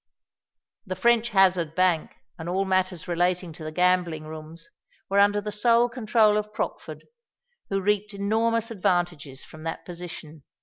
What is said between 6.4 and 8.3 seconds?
Crockford, who reaped